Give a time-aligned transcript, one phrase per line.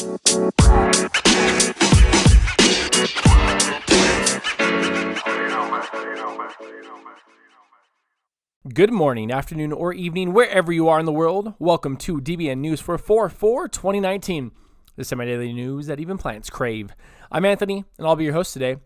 [0.00, 0.12] Good
[8.90, 11.52] morning, afternoon, or evening, wherever you are in the world.
[11.58, 14.52] Welcome to DBN News for 4 4 2019,
[14.96, 16.92] the semi daily news that even plants crave.
[17.30, 18.76] I'm Anthony, and I'll be your host today.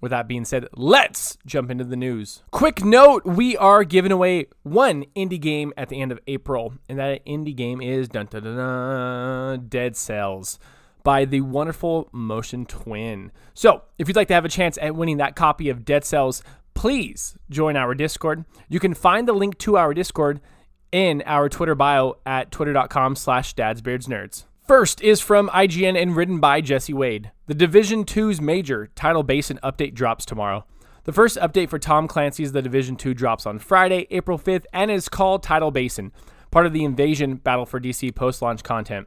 [0.00, 2.42] With that being said, let's jump into the news.
[2.50, 6.98] Quick note we are giving away one indie game at the end of April, and
[6.98, 10.58] that indie game is dun, dun, dun, dun, Dead Cells
[11.02, 13.30] by the wonderful Motion Twin.
[13.54, 16.42] So, if you'd like to have a chance at winning that copy of Dead Cells,
[16.74, 18.44] please join our Discord.
[18.68, 20.40] You can find the link to our Discord
[20.90, 24.44] in our Twitter bio at twitter.com slash dadsbeardsnerds.
[24.66, 27.30] First is from IGN and written by Jesse Wade.
[27.46, 30.64] The Division 2's major Tidal Basin update drops tomorrow.
[31.04, 34.90] The first update for Tom Clancy's The Division 2 drops on Friday, April 5th, and
[34.90, 36.10] is called Tidal Basin,
[36.50, 39.06] part of the Invasion Battle for DC post launch content.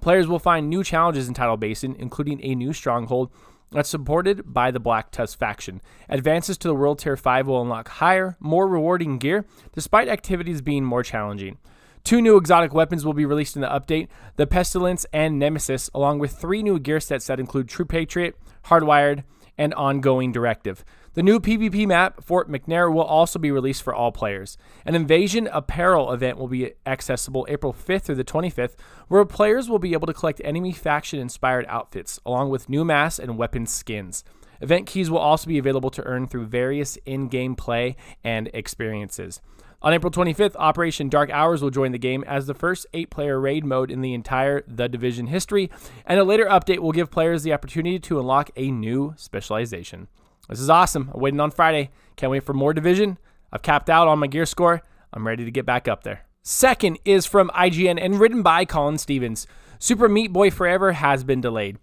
[0.00, 3.30] Players will find new challenges in Tidal Basin, including a new stronghold
[3.72, 5.82] that's supported by the Black Tusk faction.
[6.08, 9.44] Advances to the World Tier 5 will unlock higher, more rewarding gear,
[9.74, 11.58] despite activities being more challenging.
[12.06, 16.20] Two new exotic weapons will be released in the update the Pestilence and Nemesis, along
[16.20, 19.24] with three new gear sets that include True Patriot, Hardwired,
[19.58, 20.84] and Ongoing Directive.
[21.14, 24.56] The new PvP map, Fort McNair, will also be released for all players.
[24.84, 28.76] An Invasion Apparel event will be accessible April 5th through the 25th,
[29.08, 33.18] where players will be able to collect enemy faction inspired outfits, along with new masks
[33.18, 34.22] and weapon skins.
[34.60, 39.40] Event keys will also be available to earn through various in game play and experiences.
[39.86, 43.38] On April 25th, Operation Dark Hours will join the game as the first eight player
[43.38, 45.70] raid mode in the entire The Division history,
[46.04, 50.08] and a later update will give players the opportunity to unlock a new specialization.
[50.48, 51.12] This is awesome.
[51.14, 51.90] I'm waiting on Friday.
[52.16, 53.16] Can't wait for more Division.
[53.52, 54.82] I've capped out on my gear score.
[55.12, 56.22] I'm ready to get back up there.
[56.42, 59.46] Second is from IGN and written by Colin Stevens.
[59.78, 61.78] Super Meat Boy Forever has been delayed.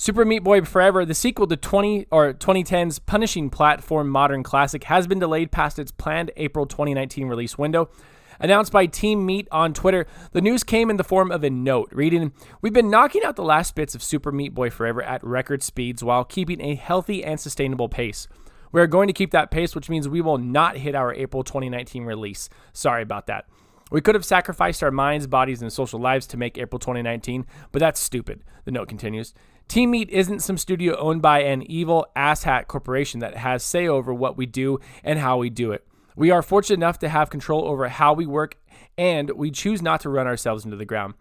[0.00, 5.08] Super Meat Boy Forever, the sequel to 20 or 2010's punishing platform modern classic, has
[5.08, 7.90] been delayed past its planned April 2019 release window.
[8.38, 11.88] Announced by Team Meat on Twitter, the news came in the form of a note
[11.90, 15.64] reading, We've been knocking out the last bits of Super Meat Boy Forever at record
[15.64, 18.28] speeds while keeping a healthy and sustainable pace.
[18.70, 21.42] We are going to keep that pace, which means we will not hit our April
[21.42, 22.48] 2019 release.
[22.72, 23.46] Sorry about that.
[23.90, 27.80] We could have sacrificed our minds, bodies, and social lives to make April 2019, but
[27.80, 29.34] that's stupid, the note continues.
[29.68, 34.14] Team Meat isn't some studio owned by an evil asshat corporation that has say over
[34.14, 35.86] what we do and how we do it.
[36.16, 38.56] We are fortunate enough to have control over how we work,
[38.96, 41.14] and we choose not to run ourselves into the ground.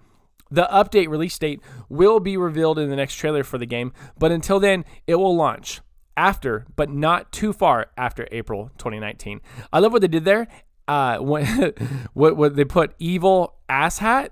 [0.50, 4.32] The update release date will be revealed in the next trailer for the game, but
[4.32, 5.82] until then, it will launch
[6.16, 9.42] after, but not too far after April 2019.
[9.72, 10.48] I love what they did there.
[10.88, 11.74] Uh, when,
[12.14, 14.30] what, what they put evil asshat,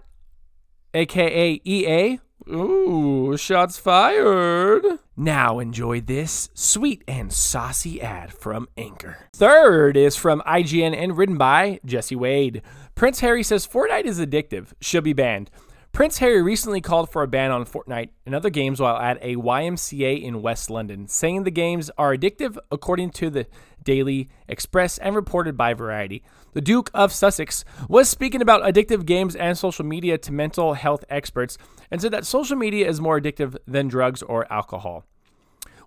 [0.94, 4.86] aka EA, Ooh, shots fired.
[5.18, 9.18] Now enjoy this sweet and saucy ad from Anchor.
[9.34, 12.62] Third is from IGN and written by Jesse Wade.
[12.94, 15.50] Prince Harry says Fortnite is addictive, should be banned.
[15.96, 19.38] Prince Harry recently called for a ban on Fortnite and other games while at a
[19.38, 23.48] YMCA in West London, saying the games are addictive according to the
[23.82, 26.22] Daily Express and reported by Variety.
[26.52, 31.06] The Duke of Sussex was speaking about addictive games and social media to mental health
[31.10, 31.58] experts
[31.90, 35.06] and said that social media is more addictive than drugs or alcohol.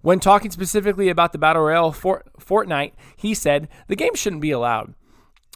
[0.01, 4.53] When talking specifically about the Battle Royale for Fortnite, he said, The game shouldn't be
[4.53, 4.95] allowed.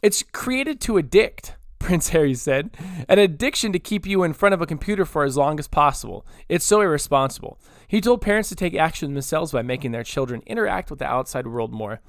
[0.03, 1.57] It's created to addict.
[1.83, 2.77] Prince Harry said,
[3.09, 6.27] an addiction to keep you in front of a computer for as long as possible.
[6.49, 7.59] It's so irresponsible.
[7.89, 11.47] He told parents to take action themselves by making their children interact with the outside
[11.47, 12.01] world more.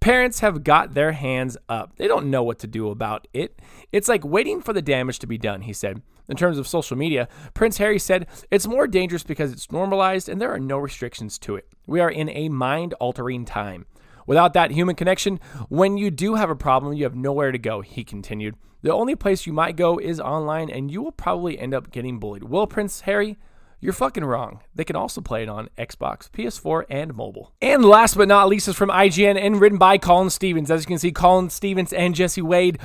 [0.00, 1.96] Parents have got their hands up.
[1.96, 3.60] They don't know what to do about it.
[3.92, 6.02] It's like waiting for the damage to be done, he said.
[6.28, 10.40] In terms of social media, Prince Harry said, It's more dangerous because it's normalized and
[10.40, 11.66] there are no restrictions to it.
[11.86, 13.86] We are in a mind altering time.
[14.28, 15.40] Without that human connection,
[15.70, 18.54] when you do have a problem, you have nowhere to go, he continued.
[18.82, 22.18] The only place you might go is online, and you will probably end up getting
[22.18, 22.44] bullied.
[22.44, 23.38] Well, Prince Harry,
[23.80, 24.60] you're fucking wrong.
[24.74, 27.54] They can also play it on Xbox, PS4, and mobile.
[27.62, 30.70] And last but not least is from IGN and written by Colin Stevens.
[30.70, 32.78] As you can see, Colin Stevens and Jesse Wade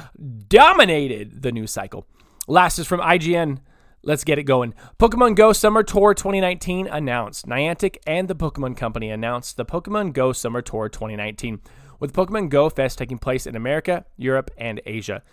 [0.47, 2.07] dominated the news cycle.
[2.47, 3.59] Last is from IGN.
[4.05, 4.73] Let's get it going.
[4.99, 7.47] Pokemon Go Summer Tour 2019 announced.
[7.47, 11.61] Niantic and the Pokemon Company announced the Pokemon Go Summer Tour 2019,
[12.01, 15.23] with Pokemon Go Fest taking place in America, Europe, and Asia.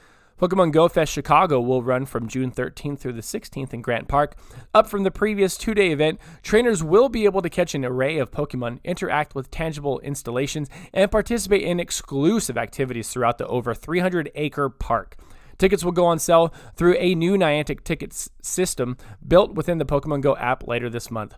[0.41, 4.37] Pokemon Go Fest Chicago will run from June 13th through the 16th in Grant Park.
[4.73, 8.19] Up from the previous two day event, trainers will be able to catch an array
[8.19, 14.31] of Pokemon, interact with tangible installations, and participate in exclusive activities throughout the over 300
[14.37, 15.17] acre park.
[15.61, 18.97] Tickets will go on sale through a new Niantic tickets system
[19.29, 21.35] built within the Pokemon Go app later this month.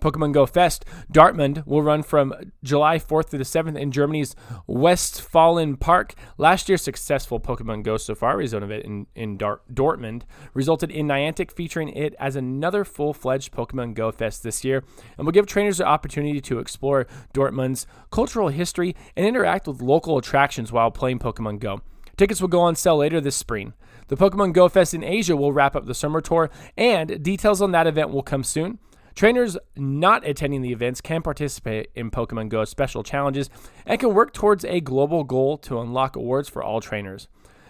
[0.00, 2.34] Pokemon Go Fest Dortmund will run from
[2.64, 4.34] July 4th to the 7th in Germany's
[4.68, 6.14] Westfalen Park.
[6.36, 10.22] Last year's successful Pokemon Go Safari Zone event in, in Dortmund
[10.52, 14.82] resulted in Niantic featuring it as another full fledged Pokemon Go Fest this year
[15.16, 20.18] and will give trainers the opportunity to explore Dortmund's cultural history and interact with local
[20.18, 21.82] attractions while playing Pokemon Go.
[22.20, 23.72] Tickets will go on sale later this spring.
[24.08, 27.72] The Pokemon Go Fest in Asia will wrap up the summer tour, and details on
[27.72, 28.78] that event will come soon.
[29.14, 33.48] Trainers not attending the events can participate in Pokemon Go special challenges
[33.86, 37.26] and can work towards a global goal to unlock awards for all trainers.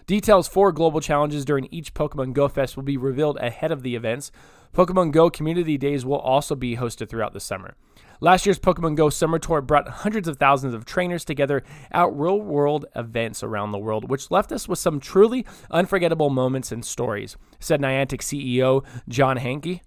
[0.06, 3.94] Details for global challenges during each Pokemon Go Fest will be revealed ahead of the
[3.94, 4.31] events.
[4.75, 7.75] Pokemon Go Community Days will also be hosted throughout the summer.
[8.20, 12.38] Last year's Pokemon Go Summer Tour brought hundreds of thousands of trainers together at real
[12.41, 17.37] world events around the world, which left us with some truly unforgettable moments and stories,
[17.58, 19.81] said Niantic CEO John Hanke.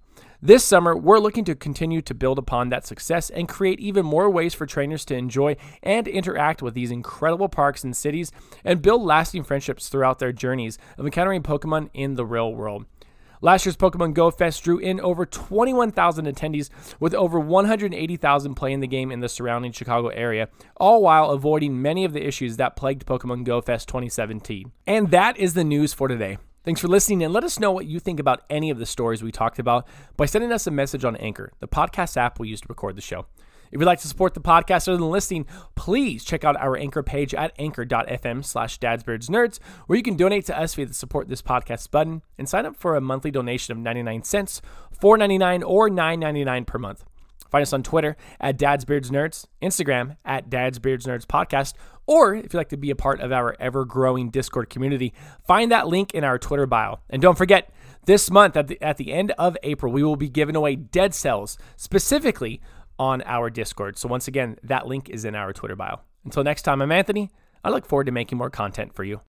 [0.45, 4.29] This summer, we're looking to continue to build upon that success and create even more
[4.29, 8.29] ways for trainers to enjoy and interact with these incredible parks and cities
[8.65, 12.85] and build lasting friendships throughout their journeys of encountering Pokemon in the real world.
[13.39, 16.69] Last year's Pokemon Go Fest drew in over 21,000 attendees,
[16.99, 22.03] with over 180,000 playing the game in the surrounding Chicago area, all while avoiding many
[22.03, 24.73] of the issues that plagued Pokemon Go Fest 2017.
[24.87, 26.37] And that is the news for today.
[26.63, 29.21] Thanks for listening and let us know what you think about any of the stories
[29.21, 32.61] we talked about by sending us a message on Anchor, the podcast app we use
[32.61, 33.25] to record the show.
[33.73, 35.45] If you'd like to support the podcast other than listening,
[35.75, 40.57] please check out our Anchor page at anchor.fm slash dadsbeardsnerds, where you can donate to
[40.57, 43.79] us via the support this podcast button and sign up for a monthly donation of
[43.79, 44.61] 99 cents,
[45.01, 47.03] $4.99, or $9.99 per month.
[47.53, 51.75] Find us on Twitter at Dad's Beards Nerds, Instagram at Dad's Beards Nerds Podcast,
[52.07, 55.13] or if you'd like to be a part of our ever growing Discord community,
[55.45, 57.01] find that link in our Twitter bio.
[57.11, 57.71] And don't forget,
[58.07, 61.13] this month at the, at the end of April, we will be giving away dead
[61.13, 62.59] cells specifically
[62.97, 63.99] on our Discord.
[63.99, 65.99] So once again, that link is in our Twitter bio.
[66.25, 67.29] Until next time, I'm Anthony.
[67.63, 69.21] I look forward to making more content for you.